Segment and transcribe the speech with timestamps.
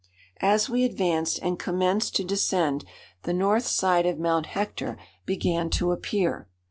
[0.41, 2.85] As we advanced and commenced to descend,
[3.21, 6.47] the north side of Mount Hector began to appear.